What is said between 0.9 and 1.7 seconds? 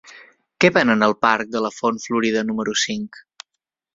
al parc de